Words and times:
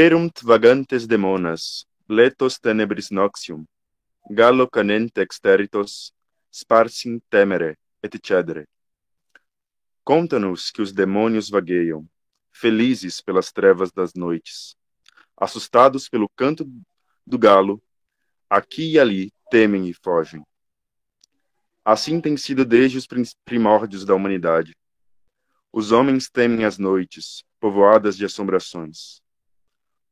Ferunt 0.00 0.44
vagantes 0.44 1.08
demonas, 1.08 1.84
letos 2.08 2.56
tenebris 2.56 3.10
noxium, 3.10 3.64
gallo 4.30 4.70
canente 4.70 5.20
exteritos, 5.20 6.12
sparsim 6.52 7.18
temere, 7.28 7.76
etc. 8.00 8.64
Conta-nos 10.04 10.70
que 10.70 10.80
os 10.80 10.92
demônios 10.92 11.50
vagueiam, 11.50 12.08
felizes 12.52 13.20
pelas 13.20 13.50
trevas 13.50 13.90
das 13.90 14.14
noites, 14.14 14.76
assustados 15.36 16.08
pelo 16.08 16.28
canto 16.28 16.64
do 17.26 17.36
galo, 17.36 17.82
aqui 18.48 18.92
e 18.92 19.00
ali 19.00 19.32
temem 19.50 19.88
e 19.88 19.92
fogem. 19.92 20.44
Assim 21.84 22.20
tem 22.20 22.36
sido 22.36 22.64
desde 22.64 22.98
os 22.98 23.08
primórdios 23.44 24.04
da 24.04 24.14
humanidade. 24.14 24.76
Os 25.72 25.90
homens 25.90 26.30
temem 26.30 26.64
as 26.64 26.78
noites, 26.78 27.42
povoadas 27.58 28.16
de 28.16 28.24
assombrações. 28.24 29.20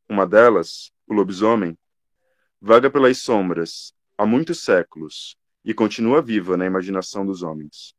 Uma 0.09 0.27
delas, 0.27 0.93
o 1.07 1.15
lobisomem, 1.15 1.77
vaga 2.61 2.91
pelas 2.91 3.19
sombras 3.19 3.93
há 4.17 4.25
muitos 4.25 4.63
séculos 4.63 5.37
e 5.65 5.75
continua 5.75 6.23
viva 6.23 6.57
na 6.57 6.65
imaginação 6.65 7.27
dos 7.27 7.43
homens. 7.43 7.95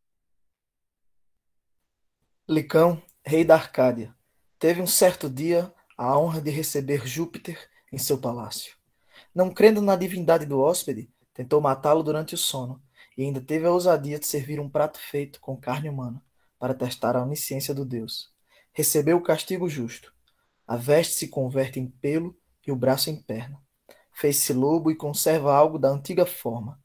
Licão, 2.48 3.02
rei 3.26 3.44
da 3.44 3.56
Arcádia, 3.56 4.16
teve 4.58 4.82
um 4.82 4.88
certo 4.88 5.30
dia 5.30 5.74
a 5.98 6.18
honra 6.18 6.40
de 6.40 6.50
receber 6.50 7.06
Júpiter 7.06 7.70
em 7.92 7.98
seu 7.98 8.18
palácio. 8.18 8.76
Não 9.36 9.54
crendo 9.54 9.82
na 9.82 9.98
divindade 9.98 10.46
do 10.46 10.60
hóspede, 10.60 11.12
tentou 11.34 11.60
matá-lo 11.60 12.02
durante 12.04 12.36
o 12.36 12.38
sono 12.38 12.82
e 13.18 13.24
ainda 13.24 13.42
teve 13.42 13.66
a 13.66 13.72
ousadia 13.72 14.18
de 14.18 14.26
servir 14.26 14.60
um 14.60 14.70
prato 14.70 14.98
feito 14.98 15.42
com 15.42 15.58
carne 15.58 15.90
humana 15.90 16.24
para 16.58 16.74
testar 16.74 17.18
a 17.18 17.24
onisciência 17.24 17.74
do 17.74 17.84
deus. 17.84 18.32
Recebeu 18.72 19.18
o 19.18 19.24
castigo 19.24 19.68
justo. 19.68 20.14
A 20.68 20.76
veste 20.76 21.14
se 21.14 21.30
converte 21.30 21.80
em 21.80 21.88
pelo 21.88 22.38
e 22.66 22.72
o 22.72 22.76
braço 22.76 23.10
em 23.10 23.16
perna. 23.16 23.58
Fez-se 24.12 24.52
lobo 24.52 24.92
e 24.92 24.96
conserva 24.96 25.56
algo 25.56 25.80
da 25.80 25.90
antiga 25.90 26.26
forma, 26.26 26.78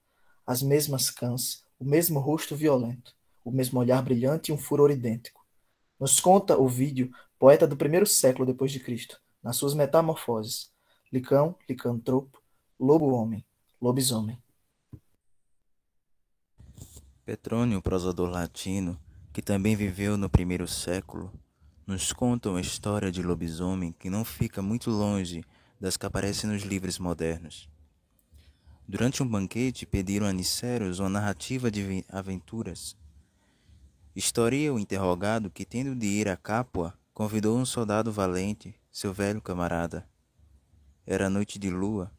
as 0.46 0.62
mesmas 0.62 1.10
cãs, 1.10 1.64
o 1.80 1.84
mesmo 1.84 2.20
rosto 2.20 2.54
violento, 2.54 3.12
o 3.44 3.50
mesmo 3.50 3.80
olhar 3.80 4.00
brilhante 4.00 4.52
e 4.52 4.54
um 4.54 4.58
furor 4.58 4.90
idêntico. 4.90 5.44
Nos 5.98 6.20
conta 6.20 6.56
o 6.56 6.68
vídeo 6.68 7.10
poeta 7.38 7.66
do 7.66 7.76
primeiro 7.76 8.06
século 8.06 8.46
depois 8.46 8.70
de 8.70 8.78
Cristo, 8.78 9.20
nas 9.42 9.56
suas 9.56 9.74
metamorfoses: 9.74 10.70
Licão, 11.12 11.56
licantropo, 11.68 12.40
lobo-homem, 12.78 13.44
lobisomem. 13.80 14.40
Petrônio, 17.24 17.82
prosador 17.82 18.28
latino, 18.28 18.96
que 19.32 19.42
também 19.42 19.74
viveu 19.74 20.16
no 20.16 20.28
primeiro 20.28 20.68
século, 20.68 21.32
nos 21.86 22.12
conta 22.12 22.50
uma 22.50 22.60
história 22.60 23.10
de 23.10 23.22
lobisomem 23.22 23.92
que 23.92 24.10
não 24.10 24.24
fica 24.24 24.62
muito 24.62 24.90
longe 24.90 25.44
das 25.80 25.96
que 25.96 26.06
aparecem 26.06 26.48
nos 26.48 26.62
livros 26.62 26.98
modernos. 26.98 27.68
Durante 28.88 29.22
um 29.22 29.28
banquete, 29.28 29.86
pediram 29.86 30.26
a 30.26 30.32
Nicéros 30.32 30.98
uma 30.98 31.08
narrativa 31.08 31.70
de 31.70 32.04
aventuras 32.08 32.96
Historia 34.14 34.74
o 34.74 34.78
interrogado 34.78 35.50
que, 35.50 35.64
tendo 35.64 35.96
de 35.96 36.06
ir 36.06 36.28
a 36.28 36.36
Capua, 36.36 36.92
convidou 37.14 37.56
um 37.56 37.64
soldado 37.64 38.12
valente, 38.12 38.78
seu 38.90 39.10
velho 39.10 39.40
camarada. 39.40 40.06
Era 41.06 41.30
noite 41.30 41.58
de 41.58 41.70
lua. 41.70 42.12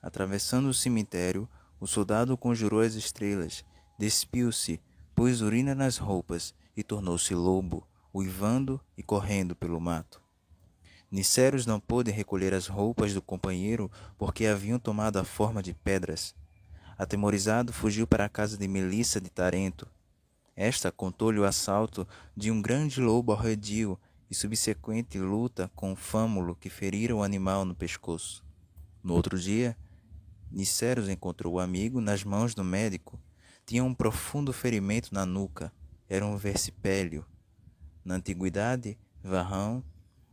Atravessando 0.00 0.68
o 0.68 0.74
cemitério, 0.74 1.48
o 1.80 1.86
soldado 1.88 2.38
conjurou 2.38 2.80
as 2.80 2.94
estrelas, 2.94 3.64
despiu-se, 3.98 4.80
pôs 5.12 5.40
urina 5.40 5.74
nas 5.74 5.98
roupas 5.98 6.54
e 6.76 6.84
tornou-se 6.84 7.34
lobo, 7.34 7.84
uivando 8.12 8.80
e 8.96 9.02
correndo 9.02 9.54
pelo 9.54 9.80
mato. 9.80 10.20
Nicéros 11.10 11.66
não 11.66 11.80
pôde 11.80 12.10
recolher 12.10 12.54
as 12.54 12.66
roupas 12.66 13.14
do 13.14 13.22
companheiro 13.22 13.90
porque 14.16 14.46
haviam 14.46 14.78
tomado 14.78 15.18
a 15.18 15.24
forma 15.24 15.62
de 15.62 15.74
pedras. 15.74 16.34
Atemorizado, 16.96 17.72
fugiu 17.72 18.06
para 18.06 18.24
a 18.24 18.28
casa 18.28 18.56
de 18.56 18.68
Melissa 18.68 19.20
de 19.20 19.30
Tarento, 19.30 19.88
esta 20.60 20.92
contou-lhe 20.92 21.38
o 21.40 21.46
assalto 21.46 22.06
de 22.36 22.50
um 22.50 22.60
grande 22.60 23.00
lobo 23.00 23.32
arredio 23.32 23.98
e 24.30 24.34
subsequente 24.34 25.18
luta 25.18 25.70
com 25.74 25.92
o 25.92 25.96
fâmulo 25.96 26.54
que 26.54 26.68
ferira 26.68 27.16
o 27.16 27.22
animal 27.22 27.64
no 27.64 27.74
pescoço. 27.74 28.44
No 29.02 29.14
outro 29.14 29.38
dia, 29.38 29.74
Niceros 30.50 31.08
encontrou 31.08 31.54
o 31.54 31.60
amigo 31.60 31.98
nas 31.98 32.24
mãos 32.24 32.54
do 32.54 32.62
médico. 32.62 33.18
Tinha 33.64 33.82
um 33.82 33.94
profundo 33.94 34.52
ferimento 34.52 35.14
na 35.14 35.24
nuca. 35.24 35.72
Era 36.06 36.26
um 36.26 36.36
versipélio. 36.36 37.24
Na 38.04 38.14
antiguidade, 38.14 38.98
Varrão, 39.22 39.84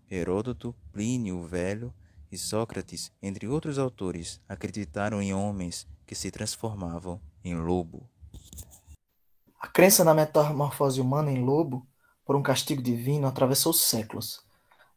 Heródoto, 0.09 0.73
Plínio 0.91 1.37
o 1.37 1.45
Velho 1.45 1.93
e 2.31 2.37
Sócrates, 2.37 3.11
entre 3.21 3.47
outros 3.47 3.77
autores, 3.77 4.41
acreditaram 4.47 5.21
em 5.21 5.33
homens 5.33 5.87
que 6.05 6.15
se 6.15 6.31
transformavam 6.31 7.19
em 7.43 7.55
lobo. 7.55 8.09
A 9.59 9.67
crença 9.67 10.03
na 10.03 10.13
metamorfose 10.13 11.01
humana 11.01 11.31
em 11.31 11.43
lobo, 11.43 11.85
por 12.25 12.35
um 12.35 12.43
castigo 12.43 12.81
divino, 12.81 13.27
atravessou 13.27 13.73
séculos. 13.73 14.41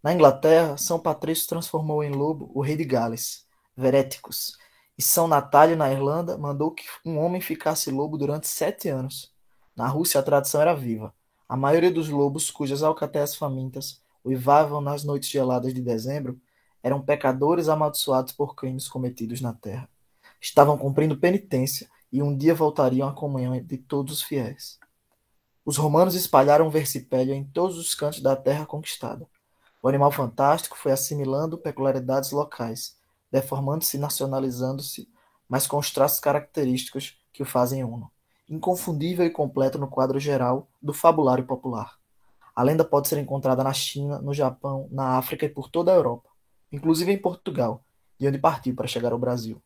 Na 0.03 0.13
Inglaterra, 0.13 0.77
São 0.77 0.99
Patrício 0.99 1.49
transformou 1.49 2.03
em 2.05 2.11
lobo 2.11 2.51
o 2.55 2.61
rei 2.61 2.77
de 2.77 2.85
Gales, 2.85 3.47
Veréticos, 3.77 4.57
e 4.97 5.03
São 5.03 5.27
Natálio, 5.27 5.77
na 5.77 5.91
Irlanda, 5.91 6.37
mandou 6.37 6.73
que 6.73 6.85
um 7.05 7.19
homem 7.19 7.41
ficasse 7.41 7.91
lobo 7.91 8.19
durante 8.19 8.47
sete 8.47 8.89
anos. 8.89 9.33
Na 9.75 9.89
Rússia, 9.89 10.21
a 10.21 10.23
tradição 10.23 10.61
era 10.61 10.75
viva. 10.75 11.15
A 11.51 11.57
maioria 11.57 11.91
dos 11.91 12.09
lobos, 12.09 12.49
cujas 12.49 12.81
alcateias 12.81 13.35
famintas 13.35 14.01
uivavam 14.25 14.81
nas 14.81 15.03
noites 15.03 15.29
geladas 15.29 15.75
de 15.75 15.83
dezembro, 15.83 16.41
eram 16.81 17.03
pecadores 17.03 17.69
amaldiçoados 17.69 18.33
por 18.33 18.55
crimes 18.55 18.87
cometidos 18.87 19.41
na 19.41 19.53
terra. 19.53 19.89
Estavam 20.41 20.79
cumprindo 20.79 21.19
penitência 21.19 21.91
e 22.13 22.23
um 22.23 22.37
dia 22.37 22.55
voltariam 22.55 23.09
à 23.09 23.13
comunhão 23.13 23.61
de 23.61 23.77
todos 23.77 24.19
os 24.19 24.23
fiéis. 24.23 24.79
Os 25.65 25.77
romanos 25.77 26.15
espalharam 26.15 26.69
o 26.69 26.71
versipélio 26.71 27.35
em 27.35 27.43
todos 27.43 27.77
os 27.79 27.97
cantos 27.97 28.21
da 28.21 28.37
terra 28.37 28.65
conquistada. 28.65 29.27
O 29.83 29.89
animal 29.89 30.13
fantástico 30.13 30.79
foi 30.79 30.93
assimilando 30.93 31.59
peculiaridades 31.59 32.31
locais, 32.31 32.97
deformando-se 33.29 33.97
e 33.97 34.01
nacionalizando-se, 34.01 35.09
mas 35.49 35.67
com 35.67 35.79
os 35.79 35.91
traços 35.91 36.21
característicos 36.21 37.19
que 37.33 37.43
o 37.43 37.47
fazem 37.47 37.83
uno, 37.83 38.09
inconfundível 38.51 39.25
e 39.25 39.31
completo 39.31 39.79
no 39.79 39.89
quadro 39.89 40.19
geral 40.19 40.69
do 40.83 40.93
fabulário 40.93 41.47
popular. 41.47 41.97
A 42.55 42.65
lenda 42.65 42.85
pode 42.85 43.09
ser 43.09 43.19
encontrada 43.19 43.63
na 43.63 43.73
China, 43.73 44.21
no 44.21 44.35
Japão, 44.35 44.89
na 44.91 45.17
África 45.17 45.47
e 45.47 45.49
por 45.49 45.71
toda 45.71 45.93
a 45.93 45.95
Europa, 45.95 46.29
inclusive 46.73 47.13
em 47.13 47.19
Portugal, 47.19 47.85
de 48.19 48.27
onde 48.27 48.39
partiu 48.39 48.75
para 48.75 48.89
chegar 48.89 49.13
ao 49.13 49.19
Brasil. 49.19 49.63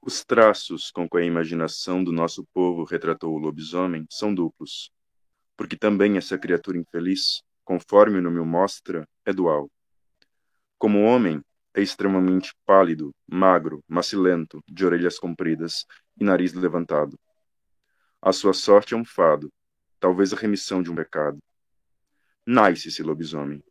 Os 0.00 0.24
traços 0.24 0.90
com 0.90 1.08
que 1.08 1.18
a 1.18 1.24
imaginação 1.24 2.02
do 2.02 2.12
nosso 2.12 2.44
povo 2.54 2.84
retratou 2.84 3.34
o 3.34 3.38
lobisomem 3.38 4.06
são 4.08 4.34
duplos, 4.34 4.90
porque 5.56 5.76
também 5.76 6.16
essa 6.16 6.38
criatura 6.38 6.78
infeliz, 6.78 7.42
conforme 7.64 8.18
o 8.18 8.22
nome 8.22 8.38
o 8.38 8.46
mostra, 8.46 9.06
é 9.26 9.32
dual. 9.32 9.70
Como 10.78 11.02
homem, 11.02 11.40
é 11.74 11.80
extremamente 11.80 12.52
pálido, 12.66 13.14
magro, 13.26 13.82
macilento, 13.88 14.62
de 14.68 14.84
orelhas 14.84 15.18
compridas 15.18 15.86
e 16.22 16.24
nariz 16.24 16.52
levantado. 16.52 17.18
A 18.20 18.32
sua 18.32 18.54
sorte 18.54 18.94
é 18.94 18.96
um 18.96 19.04
fado, 19.04 19.52
talvez 19.98 20.32
a 20.32 20.36
remissão 20.36 20.80
de 20.80 20.88
um 20.88 20.94
pecado. 20.94 21.38
Nasce 22.46 22.88
esse 22.88 23.02
lobisomem. 23.02 23.62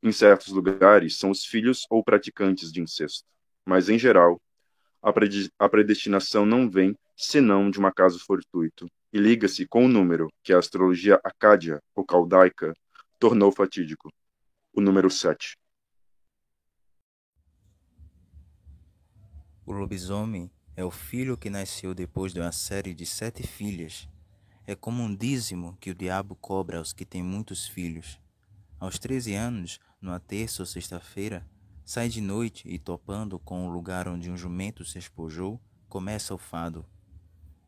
Em 0.00 0.12
certos 0.12 0.48
lugares 0.48 1.18
são 1.18 1.30
os 1.30 1.44
filhos 1.44 1.86
ou 1.90 2.04
praticantes 2.04 2.72
de 2.72 2.80
incesto, 2.80 3.26
mas 3.66 3.88
em 3.88 3.98
geral 3.98 4.40
a 5.02 5.68
predestinação 5.68 6.46
não 6.46 6.70
vem 6.70 6.96
senão 7.16 7.68
de 7.68 7.80
um 7.80 7.86
acaso 7.86 8.24
fortuito 8.24 8.86
e 9.12 9.18
liga-se 9.18 9.66
com 9.66 9.84
o 9.84 9.88
número 9.88 10.32
que 10.44 10.52
a 10.52 10.58
astrologia 10.58 11.20
acádia 11.24 11.82
ou 11.96 12.04
caldaica 12.04 12.72
tornou 13.18 13.50
fatídico, 13.50 14.08
o 14.72 14.80
número 14.80 15.10
7. 15.10 15.58
O 19.66 19.72
lobisomem 19.72 20.50
é 20.80 20.84
o 20.84 20.90
filho 20.90 21.36
que 21.36 21.50
nasceu 21.50 21.94
depois 21.94 22.32
de 22.32 22.40
uma 22.40 22.52
série 22.52 22.94
de 22.94 23.06
sete 23.06 23.46
filhas. 23.46 24.08
É 24.66 24.74
como 24.74 25.02
um 25.02 25.14
dízimo 25.14 25.76
que 25.80 25.90
o 25.90 25.94
diabo 25.94 26.34
cobra 26.34 26.78
aos 26.78 26.92
que 26.92 27.04
têm 27.04 27.22
muitos 27.22 27.66
filhos. 27.66 28.18
Aos 28.78 28.98
13 28.98 29.34
anos, 29.34 29.78
numa 30.00 30.18
terça 30.18 30.62
ou 30.62 30.66
sexta-feira, 30.66 31.46
Sai 31.92 32.08
de 32.08 32.20
noite 32.20 32.68
e, 32.68 32.78
topando 32.78 33.36
com 33.36 33.66
o 33.66 33.68
lugar 33.68 34.06
onde 34.06 34.30
um 34.30 34.36
jumento 34.36 34.84
se 34.84 34.96
espojou, 34.96 35.60
começa 35.88 36.32
o 36.32 36.38
fado. 36.38 36.86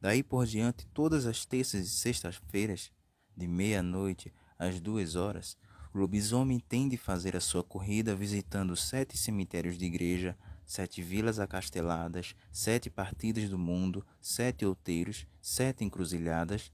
Daí 0.00 0.22
por 0.22 0.46
diante, 0.46 0.86
todas 0.94 1.26
as 1.26 1.44
terças 1.44 1.84
e 1.84 1.90
sextas-feiras, 1.90 2.92
de 3.36 3.48
meia-noite 3.48 4.32
às 4.56 4.80
duas 4.80 5.16
horas, 5.16 5.58
o 5.92 5.98
lobisomem 5.98 6.60
tem 6.60 6.88
de 6.88 6.96
fazer 6.96 7.34
a 7.34 7.40
sua 7.40 7.64
corrida 7.64 8.14
visitando 8.14 8.76
sete 8.76 9.18
cemitérios 9.18 9.76
de 9.76 9.86
igreja, 9.86 10.38
sete 10.64 11.02
vilas 11.02 11.38
acasteladas, 11.38 12.34
sete 12.50 12.88
partidas 12.88 13.48
do 13.48 13.58
mundo, 13.58 14.04
sete 14.20 14.64
outeiros, 14.64 15.26
sete 15.40 15.84
encruzilhadas, 15.84 16.72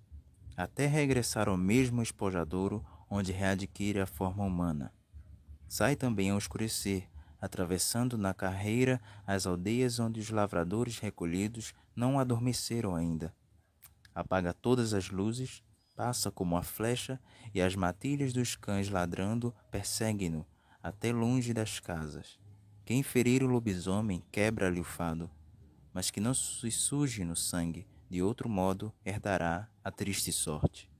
até 0.57 0.87
regressar 0.87 1.49
ao 1.49 1.57
mesmo 1.57 2.03
espojadouro 2.03 2.85
onde 3.11 3.33
readquire 3.33 4.01
a 4.01 4.07
forma 4.07 4.45
humana. 4.45 4.93
Sai 5.69 5.97
também 5.97 6.31
ao 6.31 6.39
escurecer, 6.39 7.09
atravessando 7.41 8.19
na 8.19 8.35
carreira 8.35 9.01
as 9.27 9.47
aldeias 9.47 9.99
onde 9.99 10.21
os 10.21 10.31
lavradores 10.31 10.99
recolhidos 10.99 11.75
não 11.95 12.19
adormeceram 12.19 12.95
ainda. 12.95 13.35
Apaga 14.15 14.53
todas 14.53 14.93
as 14.95 15.11
luzes, 15.11 15.63
passa 15.95 16.31
como 16.31 16.57
a 16.57 16.63
flecha, 16.63 17.21
e 17.55 17.61
as 17.61 17.75
matilhas 17.75 18.33
dos 18.33 18.57
cães 18.57 18.89
ladrando 18.89 19.55
perseguem-no 19.71 20.47
até 20.83 21.13
longe 21.13 21.53
das 21.53 21.81
casas. 21.81 22.39
Quem 22.89 23.03
ferir 23.03 23.43
o 23.43 23.47
lobisomem 23.47 24.25
quebra-lhe 24.33 24.81
o 24.81 24.83
fado, 24.83 25.31
mas 25.93 26.11
que 26.11 26.21
não 26.21 26.33
se 26.33 26.71
suje 26.71 27.23
no 27.23 27.37
sangue, 27.37 27.87
de 28.09 28.23
outro 28.23 28.49
modo 28.49 28.91
herdará 29.05 29.69
a 29.85 29.91
triste 29.91 30.33
sorte. 30.33 30.91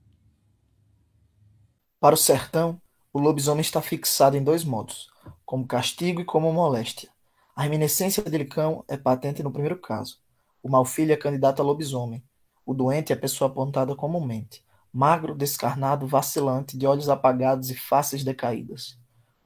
Para 1.99 2.13
o 2.13 2.15
sertão, 2.15 2.79
o 3.11 3.17
lobisomem 3.17 3.61
está 3.61 3.81
fixado 3.81 4.37
em 4.37 4.43
dois 4.43 4.63
modos, 4.63 5.09
como 5.43 5.65
castigo 5.65 6.21
e 6.21 6.25
como 6.25 6.53
moléstia. 6.53 7.09
A 7.55 7.63
reminiscência 7.63 8.21
de 8.21 8.45
cão 8.45 8.85
é 8.87 8.95
patente 8.95 9.41
no 9.41 9.51
primeiro 9.51 9.79
caso. 9.79 10.19
O 10.61 10.69
malfilho 10.69 11.13
é 11.13 11.17
candidato 11.17 11.59
a 11.59 11.65
lobisomem. 11.65 12.23
O 12.63 12.75
doente 12.75 13.11
é 13.11 13.15
pessoa 13.15 13.49
apontada 13.49 13.95
comumente, 13.95 14.63
magro, 14.93 15.33
descarnado, 15.33 16.05
vacilante, 16.05 16.77
de 16.77 16.85
olhos 16.85 17.09
apagados 17.09 17.71
e 17.71 17.75
faces 17.75 18.23
decaídas. 18.23 18.95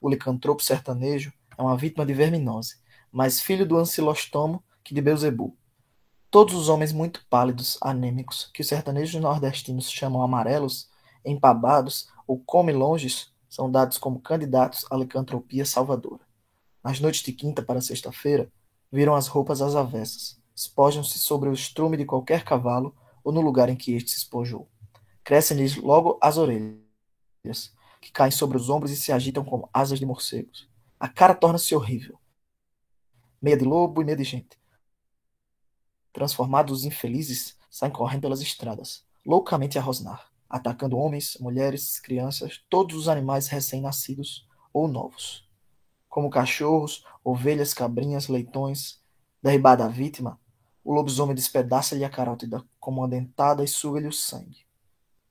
O 0.01 0.09
licantropo 0.09 0.61
sertanejo 0.61 1.31
é 1.57 1.61
uma 1.61 1.77
vítima 1.77 2.05
de 2.05 2.13
verminose, 2.13 2.77
mais 3.11 3.39
filho 3.39 3.65
do 3.65 3.77
ancilostomo 3.77 4.63
que 4.83 4.93
de 4.93 5.01
Beuzebu. 5.01 5.55
Todos 6.29 6.55
os 6.55 6.67
homens 6.67 6.91
muito 6.91 7.25
pálidos, 7.29 7.77
anêmicos, 7.81 8.49
que 8.53 8.61
os 8.61 8.67
sertanejos 8.67 9.21
nordestinos 9.21 9.89
chamam 9.89 10.21
amarelos, 10.21 10.89
empabados 11.23 12.07
ou 12.27 12.39
come-longes, 12.39 13.31
são 13.47 13.69
dados 13.69 13.99
como 13.99 14.19
candidatos 14.19 14.83
à 14.89 14.97
licantropia 14.97 15.63
salvadora. 15.63 16.21
Nas 16.83 16.99
noites 16.99 17.21
de 17.21 17.31
quinta 17.31 17.61
para 17.61 17.79
sexta-feira, 17.81 18.51
viram 18.91 19.13
as 19.13 19.27
roupas 19.27 19.61
às 19.61 19.75
avessas, 19.75 20.39
espojam-se 20.55 21.19
sobre 21.19 21.49
o 21.49 21.53
estrume 21.53 21.97
de 21.97 22.05
qualquer 22.05 22.43
cavalo 22.43 22.95
ou 23.23 23.31
no 23.31 23.41
lugar 23.41 23.69
em 23.69 23.75
que 23.75 23.93
este 23.93 24.11
se 24.11 24.17
espojou. 24.17 24.67
Crescem-lhes 25.23 25.75
logo 25.77 26.17
as 26.19 26.37
orelhas, 26.37 27.71
que 28.01 28.11
caem 28.11 28.31
sobre 28.31 28.57
os 28.57 28.69
ombros 28.69 28.91
e 28.91 28.97
se 28.97 29.11
agitam 29.11 29.45
como 29.45 29.69
asas 29.71 29.99
de 29.99 30.05
morcegos. 30.05 30.67
A 31.03 31.09
cara 31.09 31.35
torna-se 31.35 31.75
horrível. 31.75 32.17
Meia 33.41 33.57
de 33.57 33.65
lobo 33.65 34.01
e 34.01 34.05
meia 34.05 34.15
de 34.15 34.23
gente. 34.23 34.57
Transformados, 36.13 36.79
os 36.79 36.85
infelizes 36.85 37.57
saem 37.69 37.91
correndo 37.91 38.21
pelas 38.21 38.39
estradas, 38.39 39.05
loucamente 39.25 39.77
a 39.77 39.81
rosnar 39.81 40.33
atacando 40.53 40.99
homens, 40.99 41.35
mulheres, 41.39 41.99
crianças, 41.99 42.63
todos 42.69 42.95
os 42.95 43.07
animais 43.07 43.47
recém-nascidos 43.47 44.47
ou 44.71 44.87
novos. 44.87 45.49
Como 46.07 46.29
cachorros, 46.29 47.03
ovelhas, 47.23 47.73
cabrinhas, 47.73 48.27
leitões, 48.27 49.01
derribada 49.41 49.83
a 49.83 49.87
vítima, 49.87 50.39
o 50.83 50.93
lobisomem 50.93 51.33
despedaça-lhe 51.33 52.05
a 52.05 52.09
carótida 52.09 52.63
como 52.79 53.01
uma 53.01 53.07
dentada 53.07 53.63
e 53.63 53.67
suga-lhe 53.67 54.07
o 54.07 54.13
sangue. 54.13 54.63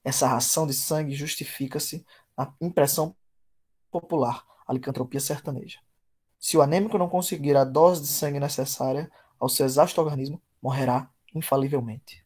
Essa 0.02 0.26
ração 0.26 0.66
de 0.66 0.74
sangue 0.74 1.14
justifica-se 1.14 2.04
na 2.36 2.52
impressão 2.60 3.14
popular, 3.92 4.44
a 4.72 4.74
licantropia 4.74 5.20
sertaneja. 5.20 5.78
Se 6.38 6.56
o 6.56 6.62
anêmico 6.62 6.98
não 6.98 7.08
conseguir 7.08 7.56
a 7.56 7.62
dose 7.62 8.00
de 8.02 8.08
sangue 8.08 8.40
necessária 8.40 9.10
ao 9.38 9.48
seu 9.48 9.66
exausto 9.66 10.00
organismo, 10.00 10.42
morrerá 10.60 11.08
infalivelmente. 11.34 12.24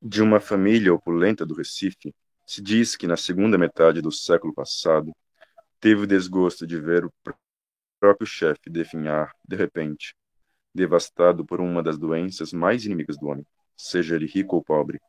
De 0.00 0.22
uma 0.22 0.40
família 0.40 0.92
opulenta 0.92 1.44
do 1.44 1.54
Recife, 1.54 2.14
se 2.46 2.62
diz 2.62 2.94
que 2.94 3.06
na 3.06 3.16
segunda 3.16 3.58
metade 3.58 4.00
do 4.00 4.12
século 4.12 4.52
passado 4.52 5.12
teve 5.80 6.02
o 6.02 6.06
desgosto 6.06 6.66
de 6.66 6.78
ver 6.78 7.04
o 7.04 7.12
próprio 7.98 8.26
chefe 8.26 8.70
definhar, 8.70 9.34
de 9.46 9.56
repente, 9.56 10.14
devastado 10.74 11.44
por 11.44 11.60
uma 11.60 11.82
das 11.82 11.98
doenças 11.98 12.52
mais 12.52 12.84
inimigas 12.84 13.16
do 13.16 13.26
homem, 13.26 13.46
seja 13.76 14.14
ele 14.14 14.26
rico 14.26 14.56
ou 14.56 14.62
pobre, 14.62 15.00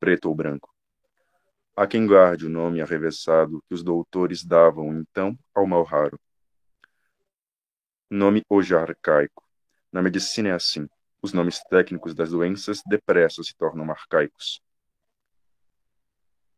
preto 0.00 0.28
ou 0.28 0.34
branco. 0.34 0.74
Há 1.80 1.86
quem 1.86 2.08
guarde 2.08 2.44
o 2.44 2.48
nome 2.48 2.80
arrevessado 2.80 3.62
que 3.68 3.72
os 3.72 3.84
doutores 3.84 4.44
davam 4.44 4.98
então 4.98 5.38
ao 5.54 5.64
mal 5.64 5.84
raro. 5.84 6.18
Nome 8.10 8.42
hoje 8.48 8.74
arcaico. 8.74 9.48
Na 9.92 10.02
medicina 10.02 10.48
é 10.48 10.52
assim 10.54 10.88
os 11.22 11.32
nomes 11.32 11.60
técnicos 11.70 12.16
das 12.16 12.30
doenças 12.30 12.82
depressa 12.84 13.44
se 13.44 13.54
tornam 13.56 13.88
arcaicos. 13.92 14.60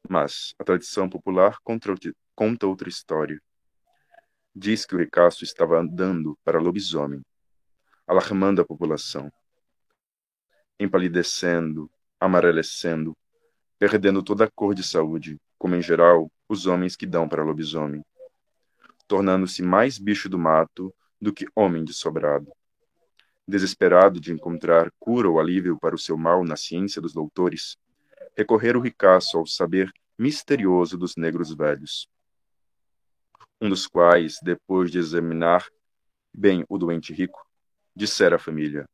Mas 0.08 0.54
a 0.58 0.64
tradição 0.64 1.06
popular 1.06 1.58
conta 2.34 2.66
outra 2.66 2.88
história. 2.88 3.38
Diz 4.54 4.86
que 4.86 4.94
o 4.94 4.98
ricaço 4.98 5.44
estava 5.44 5.78
andando 5.78 6.34
para 6.42 6.58
lobisomem, 6.58 7.20
alarmando 8.06 8.62
a 8.62 8.64
população, 8.64 9.30
empalidecendo, 10.78 11.90
amarelecendo, 12.18 13.14
perdendo 13.80 14.22
toda 14.22 14.44
a 14.44 14.50
cor 14.50 14.76
de 14.76 14.84
saúde, 14.84 15.36
como 15.58 15.74
em 15.74 15.82
geral 15.82 16.30
os 16.48 16.66
homens 16.66 16.94
que 16.94 17.04
dão 17.06 17.28
para 17.28 17.42
lobisomem, 17.42 18.04
tornando-se 19.08 19.60
mais 19.60 19.98
bicho 19.98 20.28
do 20.28 20.38
mato 20.38 20.94
do 21.20 21.32
que 21.32 21.46
homem 21.56 21.82
de 21.82 21.92
sobrado 21.92 22.52
desesperado 23.50 24.20
de 24.20 24.32
encontrar 24.32 24.90
cura 24.98 25.28
ou 25.28 25.40
alívio 25.40 25.76
para 25.76 25.94
o 25.94 25.98
seu 25.98 26.16
mal 26.16 26.44
na 26.44 26.56
ciência 26.56 27.02
dos 27.02 27.12
doutores, 27.12 27.76
recorrer 28.36 28.76
o 28.76 28.80
ricaço 28.80 29.36
ao 29.36 29.44
saber 29.44 29.92
misterioso 30.16 30.96
dos 30.96 31.16
negros 31.16 31.52
velhos. 31.52 32.08
Um 33.60 33.68
dos 33.68 33.86
quais, 33.86 34.38
depois 34.42 34.90
de 34.90 34.98
examinar 34.98 35.66
bem 36.32 36.64
o 36.68 36.78
doente 36.78 37.12
rico, 37.12 37.44
dissera 37.94 38.36
à 38.36 38.38
família: 38.38 38.88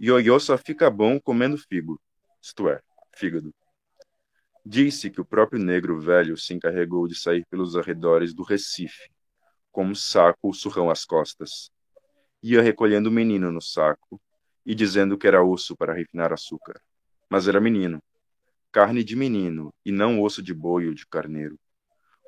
Ioiô 0.00 0.38
só 0.38 0.56
fica 0.56 0.88
bom 0.88 1.20
comendo 1.20 1.58
figo, 1.58 2.00
isto 2.40 2.68
é, 2.68 2.80
fígado. 3.18 3.52
Disse 4.64 5.10
que 5.10 5.20
o 5.20 5.24
próprio 5.24 5.58
negro 5.58 6.00
velho 6.00 6.36
se 6.36 6.54
encarregou 6.54 7.08
de 7.08 7.14
sair 7.14 7.44
pelos 7.50 7.76
arredores 7.76 8.32
do 8.32 8.42
Recife, 8.42 9.10
com 9.72 9.84
um 9.84 9.94
saco 9.94 10.38
ou 10.42 10.54
surrão 10.54 10.90
às 10.90 11.04
costas, 11.04 11.70
ia 12.42 12.62
recolhendo 12.62 13.08
o 13.08 13.12
menino 13.12 13.50
no 13.50 13.60
saco 13.60 14.20
e 14.64 14.74
dizendo 14.74 15.18
que 15.18 15.26
era 15.26 15.42
osso 15.42 15.76
para 15.76 15.92
refinar 15.92 16.32
açúcar. 16.32 16.80
Mas 17.28 17.48
era 17.48 17.60
menino, 17.60 18.02
carne 18.70 19.02
de 19.02 19.16
menino 19.16 19.72
e 19.84 19.90
não 19.90 20.22
osso 20.22 20.42
de 20.42 20.54
boi 20.54 20.86
ou 20.86 20.94
de 20.94 21.06
carneiro. 21.06 21.58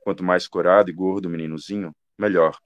Quanto 0.03 0.25
mais 0.25 0.49
corado 0.49 0.91
e 0.91 0.93
gordo 0.93 1.27
o 1.27 1.31
meninozinho, 1.31 1.95
melhor. 2.19 2.59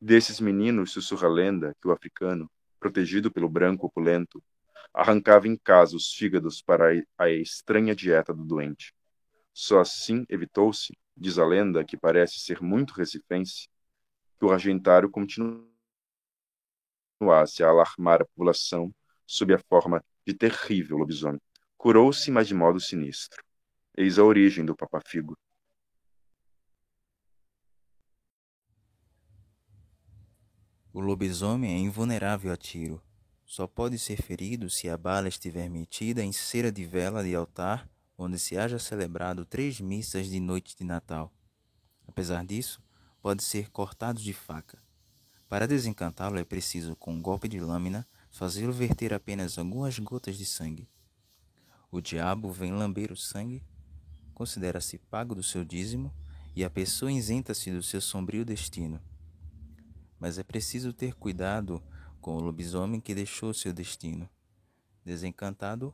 Desses 0.00 0.40
meninos 0.40 0.92
sussurra 0.92 1.28
a 1.28 1.30
lenda 1.30 1.76
que 1.80 1.86
o 1.86 1.92
africano, 1.92 2.50
protegido 2.80 3.30
pelo 3.30 3.48
branco 3.48 3.86
opulento, 3.86 4.42
arrancava 4.92 5.48
em 5.48 5.56
casa 5.56 5.96
os 5.96 6.12
fígados 6.12 6.62
para 6.62 6.90
a 7.18 7.30
estranha 7.30 7.94
dieta 7.94 8.32
do 8.34 8.44
doente. 8.44 8.94
Só 9.52 9.80
assim 9.80 10.24
evitou-se, 10.28 10.96
diz 11.16 11.38
a 11.38 11.46
lenda, 11.46 11.84
que 11.84 11.96
parece 11.96 12.38
ser 12.38 12.62
muito 12.62 12.94
recifense, 12.94 13.68
que 14.38 14.44
o 14.44 14.50
argentário 14.50 15.10
continuasse 15.10 15.72
a 17.62 17.68
alarmar 17.68 18.22
a 18.22 18.24
população 18.24 18.92
sob 19.26 19.54
a 19.54 19.58
forma 19.58 20.02
de 20.26 20.34
terrível 20.34 20.96
lobisomem. 20.96 21.40
Curou-se, 21.76 22.30
mas 22.30 22.46
de 22.48 22.54
modo 22.54 22.80
sinistro. 22.80 23.42
Eis 23.96 24.18
a 24.18 24.24
origem 24.24 24.64
do 24.64 24.74
papafigo. 24.74 25.36
O 30.92 31.00
lobisomem 31.00 31.74
é 31.74 31.78
invulnerável 31.78 32.52
a 32.52 32.56
tiro. 32.56 33.02
Só 33.52 33.66
pode 33.66 33.98
ser 33.98 34.16
ferido 34.16 34.70
se 34.70 34.88
a 34.88 34.96
bala 34.96 35.28
estiver 35.28 35.68
metida 35.68 36.24
em 36.24 36.32
cera 36.32 36.72
de 36.72 36.86
vela 36.86 37.22
de 37.22 37.34
altar 37.34 37.86
onde 38.16 38.38
se 38.38 38.56
haja 38.56 38.78
celebrado 38.78 39.44
três 39.44 39.78
missas 39.78 40.26
de 40.28 40.40
noite 40.40 40.74
de 40.74 40.84
Natal. 40.84 41.30
Apesar 42.08 42.46
disso, 42.46 42.82
pode 43.20 43.42
ser 43.42 43.68
cortado 43.68 44.18
de 44.18 44.32
faca. 44.32 44.82
Para 45.50 45.68
desencantá-lo 45.68 46.38
é 46.38 46.44
preciso, 46.44 46.96
com 46.96 47.12
um 47.12 47.20
golpe 47.20 47.46
de 47.46 47.60
lâmina, 47.60 48.08
fazê-lo 48.30 48.72
verter 48.72 49.12
apenas 49.12 49.58
algumas 49.58 49.98
gotas 49.98 50.38
de 50.38 50.46
sangue. 50.46 50.88
O 51.90 52.00
diabo 52.00 52.50
vem 52.50 52.72
lamber 52.72 53.12
o 53.12 53.16
sangue, 53.18 53.62
considera-se 54.32 54.96
pago 54.96 55.34
do 55.34 55.42
seu 55.42 55.62
dízimo 55.62 56.10
e 56.56 56.64
a 56.64 56.70
pessoa 56.70 57.12
isenta-se 57.12 57.70
do 57.70 57.82
seu 57.82 58.00
sombrio 58.00 58.46
destino. 58.46 58.98
Mas 60.18 60.38
é 60.38 60.42
preciso 60.42 60.90
ter 60.94 61.12
cuidado 61.12 61.82
com 62.22 62.36
o 62.36 62.40
lobisomem 62.40 63.00
que 63.00 63.14
deixou 63.14 63.52
seu 63.52 63.72
destino. 63.72 64.30
Desencantado, 65.04 65.92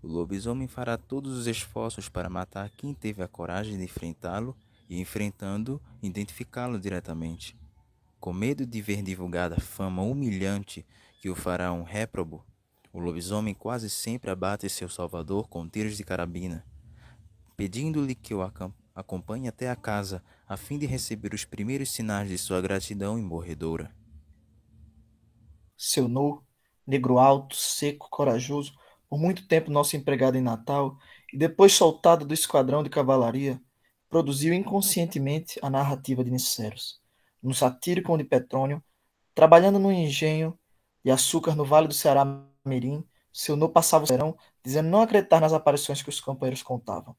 o 0.00 0.06
lobisomem 0.06 0.68
fará 0.68 0.96
todos 0.96 1.36
os 1.36 1.48
esforços 1.48 2.08
para 2.08 2.30
matar 2.30 2.70
quem 2.70 2.94
teve 2.94 3.22
a 3.22 3.28
coragem 3.28 3.76
de 3.76 3.82
enfrentá-lo 3.82 4.56
e, 4.88 5.00
enfrentando, 5.00 5.82
identificá-lo 6.00 6.78
diretamente. 6.78 7.56
Com 8.20 8.32
medo 8.32 8.64
de 8.64 8.80
ver 8.80 9.02
divulgada 9.02 9.60
fama 9.60 10.02
humilhante 10.02 10.86
que 11.20 11.28
o 11.28 11.34
fará 11.34 11.72
um 11.72 11.82
réprobo, 11.82 12.44
o 12.92 13.00
lobisomem 13.00 13.52
quase 13.52 13.90
sempre 13.90 14.30
abate 14.30 14.68
seu 14.68 14.88
salvador 14.88 15.48
com 15.48 15.68
tiros 15.68 15.96
de 15.96 16.04
carabina, 16.04 16.64
pedindo-lhe 17.56 18.14
que 18.14 18.32
o 18.32 18.40
acompanhe 18.94 19.48
até 19.48 19.68
a 19.68 19.74
casa, 19.74 20.22
a 20.46 20.56
fim 20.56 20.78
de 20.78 20.86
receber 20.86 21.34
os 21.34 21.44
primeiros 21.44 21.90
sinais 21.90 22.28
de 22.28 22.38
sua 22.38 22.60
gratidão 22.60 23.18
imorredora. 23.18 24.03
Seu 25.86 26.08
No, 26.08 26.42
negro 26.86 27.18
alto, 27.18 27.54
seco, 27.54 28.08
corajoso, 28.08 28.72
por 29.06 29.18
muito 29.18 29.46
tempo 29.46 29.70
nosso 29.70 29.94
empregado 29.96 30.34
em 30.34 30.40
Natal 30.40 30.96
e 31.30 31.36
depois 31.36 31.74
soltado 31.74 32.24
do 32.24 32.32
esquadrão 32.32 32.82
de 32.82 32.88
cavalaria, 32.88 33.60
produziu 34.08 34.54
inconscientemente 34.54 35.58
a 35.60 35.68
narrativa 35.68 36.24
de 36.24 36.30
Niceros, 36.30 37.02
no 37.42 37.52
satírico 37.52 38.16
de 38.16 38.24
Petrônio, 38.24 38.82
trabalhando 39.34 39.78
no 39.78 39.92
engenho 39.92 40.58
de 41.04 41.10
açúcar 41.10 41.54
no 41.54 41.66
Vale 41.66 41.86
do 41.86 41.92
Ceará 41.92 42.24
Mirim, 42.64 43.04
seu 43.30 43.54
no 43.54 43.68
passava 43.68 44.04
o 44.04 44.08
serão, 44.08 44.38
dizendo 44.64 44.88
não 44.88 45.02
acreditar 45.02 45.38
nas 45.38 45.52
aparições 45.52 46.02
que 46.02 46.08
os 46.08 46.18
companheiros 46.18 46.62
contavam. 46.62 47.14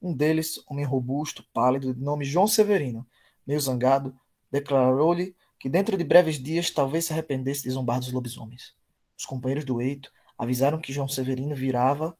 Um 0.00 0.14
deles, 0.14 0.58
homem 0.66 0.86
robusto, 0.86 1.44
pálido, 1.52 1.92
de 1.92 2.00
nome 2.00 2.24
João 2.24 2.46
Severino, 2.46 3.06
meio 3.46 3.60
zangado, 3.60 4.18
declarou-lhe 4.50 5.36
que 5.58 5.68
dentro 5.68 5.96
de 5.96 6.04
breves 6.04 6.42
dias 6.42 6.70
talvez 6.70 7.06
se 7.06 7.12
arrependesse 7.12 7.62
de 7.62 7.70
zombar 7.70 7.98
dos 7.98 8.12
lobisomens. 8.12 8.74
Os 9.16 9.24
companheiros 9.24 9.64
do 9.64 9.80
eito 9.80 10.10
avisaram 10.38 10.80
que 10.80 10.92
João 10.92 11.08
Severino 11.08 11.54
virava 11.54 12.16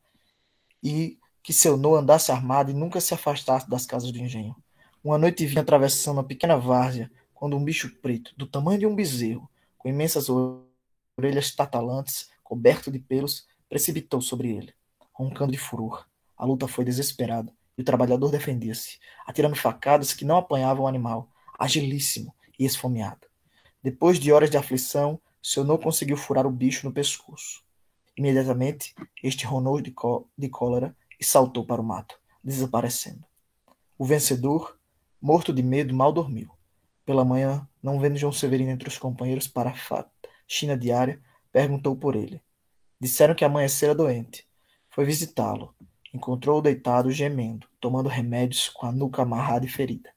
e 0.82 1.18
que 1.42 1.52
seu 1.52 1.76
nó 1.76 1.94
andasse 1.94 2.32
armado 2.32 2.70
e 2.70 2.74
nunca 2.74 3.00
se 3.00 3.14
afastasse 3.14 3.68
das 3.68 3.86
casas 3.86 4.10
do 4.10 4.18
engenho. 4.18 4.56
Uma 5.04 5.18
noite 5.18 5.46
vinha 5.46 5.60
atravessando 5.60 6.16
uma 6.16 6.24
pequena 6.24 6.56
várzea, 6.56 7.10
quando 7.32 7.56
um 7.56 7.62
bicho 7.62 7.94
preto, 8.00 8.32
do 8.36 8.46
tamanho 8.46 8.80
de 8.80 8.86
um 8.86 8.94
bezerro, 8.94 9.48
com 9.78 9.88
imensas 9.88 10.28
orelhas 11.16 11.54
tatalantes, 11.54 12.30
coberto 12.42 12.90
de 12.90 12.98
pelos, 12.98 13.46
precipitou 13.68 14.20
sobre 14.20 14.56
ele, 14.56 14.74
roncando 15.12 15.52
de 15.52 15.58
furor. 15.58 16.06
A 16.36 16.44
luta 16.44 16.66
foi 16.66 16.84
desesperada, 16.84 17.52
e 17.76 17.82
o 17.82 17.84
trabalhador 17.84 18.30
defendia-se, 18.30 18.98
atirando 19.26 19.54
facadas 19.54 20.12
que 20.12 20.24
não 20.24 20.38
apanhavam 20.38 20.86
o 20.86 20.88
animal, 20.88 21.30
agilíssimo 21.58 22.34
e 22.58 22.64
esfomeado. 22.64 23.26
Depois 23.82 24.18
de 24.18 24.32
horas 24.32 24.50
de 24.50 24.56
aflição, 24.56 25.20
seu 25.42 25.62
nó 25.62 25.78
conseguiu 25.78 26.16
furar 26.16 26.46
o 26.46 26.50
bicho 26.50 26.86
no 26.86 26.92
pescoço. 26.92 27.62
Imediatamente, 28.16 28.94
este 29.22 29.46
ronou 29.46 29.80
de, 29.80 29.94
de 30.36 30.48
cólera 30.48 30.96
e 31.20 31.24
saltou 31.24 31.64
para 31.64 31.80
o 31.80 31.84
mato, 31.84 32.18
desaparecendo. 32.42 33.24
O 33.98 34.04
vencedor, 34.04 34.78
morto 35.20 35.52
de 35.52 35.62
medo, 35.62 35.94
mal 35.94 36.12
dormiu. 36.12 36.50
Pela 37.04 37.24
manhã, 37.24 37.68
não 37.82 38.00
vendo 38.00 38.16
João 38.16 38.32
Severino 38.32 38.70
entre 38.70 38.88
os 38.88 38.98
companheiros 38.98 39.46
para 39.46 39.70
a 39.70 40.04
China 40.48 40.76
diária, 40.76 41.22
perguntou 41.52 41.94
por 41.94 42.16
ele. 42.16 42.42
Disseram 43.00 43.34
que 43.34 43.44
amanhecera 43.44 43.94
doente. 43.94 44.46
Foi 44.90 45.04
visitá-lo. 45.04 45.74
Encontrou-o 46.12 46.62
deitado, 46.62 47.10
gemendo, 47.10 47.68
tomando 47.80 48.08
remédios 48.08 48.68
com 48.68 48.86
a 48.86 48.92
nuca 48.92 49.22
amarrada 49.22 49.66
e 49.66 49.68
ferida. 49.68 50.10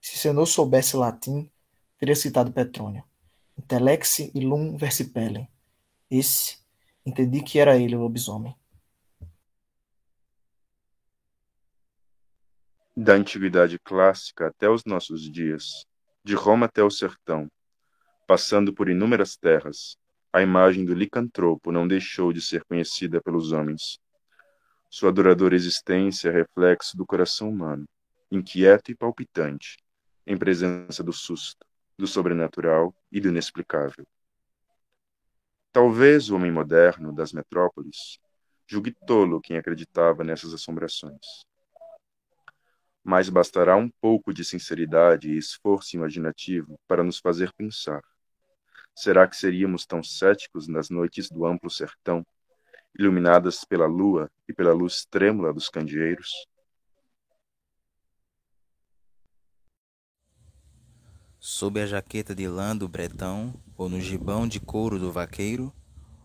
Se 0.00 0.18
Senhor 0.18 0.46
soubesse 0.46 0.96
latim, 0.96 1.50
teria 2.00 2.16
citado 2.16 2.52
Petrônio. 2.52 3.04
Intelex 3.56 4.18
illum 4.34 4.76
versipellem. 4.76 5.48
Esse, 6.10 6.58
entendi 7.06 7.42
que 7.42 7.58
era 7.58 7.76
ele 7.76 7.94
o 7.94 8.00
lobisomem. 8.00 8.56
da 12.96 13.14
antiguidade 13.14 13.78
clássica 13.78 14.48
até 14.48 14.68
os 14.68 14.84
nossos 14.84 15.22
dias, 15.22 15.86
de 16.22 16.34
Roma 16.34 16.66
até 16.66 16.82
o 16.82 16.90
sertão, 16.90 17.50
passando 18.26 18.74
por 18.74 18.90
inúmeras 18.90 19.36
terras, 19.36 19.96
a 20.30 20.42
imagem 20.42 20.84
do 20.84 20.92
licantropo 20.92 21.72
não 21.72 21.88
deixou 21.88 22.30
de 22.30 22.42
ser 22.42 22.62
conhecida 22.64 23.18
pelos 23.22 23.52
homens. 23.52 23.98
Sua 24.90 25.10
duradoura 25.10 25.54
existência 25.54 26.28
é 26.28 26.32
reflexo 26.32 26.94
do 26.94 27.06
coração 27.06 27.48
humano, 27.48 27.86
inquieto 28.30 28.90
e 28.90 28.94
palpitante, 28.94 29.78
em 30.26 30.36
presença 30.36 31.02
do 31.02 31.12
susto, 31.12 31.66
do 32.00 32.06
sobrenatural 32.06 32.94
e 33.12 33.20
do 33.20 33.28
inexplicável. 33.28 34.06
Talvez 35.72 36.30
o 36.30 36.36
homem 36.36 36.50
moderno 36.50 37.12
das 37.12 37.32
metrópoles 37.32 38.18
julgue 38.66 38.92
tolo 39.06 39.40
quem 39.40 39.56
acreditava 39.56 40.24
nessas 40.24 40.52
assombrações 40.52 41.44
mas 43.02 43.28
bastará 43.28 43.76
um 43.76 43.88
pouco 43.88 44.32
de 44.32 44.44
sinceridade 44.44 45.30
e 45.30 45.38
esforço 45.38 45.96
imaginativo 45.96 46.78
para 46.86 47.02
nos 47.02 47.18
fazer 47.18 47.52
pensar. 47.52 48.02
Será 48.94 49.26
que 49.26 49.36
seríamos 49.36 49.86
tão 49.86 50.02
céticos 50.02 50.68
nas 50.68 50.90
noites 50.90 51.30
do 51.30 51.46
amplo 51.46 51.70
sertão, 51.70 52.24
iluminadas 52.98 53.64
pela 53.64 53.86
lua 53.86 54.30
e 54.48 54.52
pela 54.52 54.72
luz 54.72 55.06
trêmula 55.06 55.52
dos 55.52 55.68
candeeiros? 55.68 56.30
Sob 61.42 61.80
a 61.80 61.86
jaqueta 61.86 62.34
de 62.34 62.46
lã 62.46 62.76
do 62.76 62.86
bretão 62.86 63.54
ou 63.74 63.88
no 63.88 63.98
gibão 63.98 64.46
de 64.46 64.60
couro 64.60 64.98
do 64.98 65.10
vaqueiro, 65.10 65.72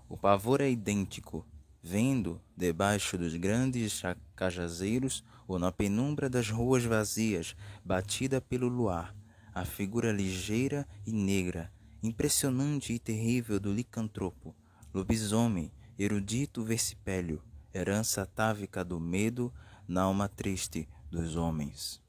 o 0.09 0.17
pavor 0.17 0.59
é 0.59 0.69
idêntico, 0.69 1.47
vendo, 1.81 2.41
debaixo 2.55 3.17
dos 3.17 3.33
grandes 3.33 4.01
cajazeiros 4.35 5.23
ou 5.47 5.57
na 5.57 5.71
penumbra 5.71 6.29
das 6.29 6.49
ruas 6.49 6.83
vazias, 6.83 7.55
batida 7.81 8.41
pelo 8.41 8.67
luar, 8.67 9.15
a 9.53 9.63
figura 9.63 10.11
ligeira 10.11 10.85
e 11.07 11.13
negra, 11.13 11.71
impressionante 12.03 12.91
e 12.91 12.99
terrível 12.99 13.57
do 13.57 13.71
licantropo, 13.71 14.53
lobisomem, 14.93 15.71
erudito 15.97 16.61
versipélio, 16.61 17.41
herança 17.73 18.23
atávica 18.23 18.83
do 18.83 18.99
medo 18.99 19.49
na 19.87 20.01
alma 20.01 20.27
triste 20.27 20.89
dos 21.09 21.37
homens. 21.37 22.03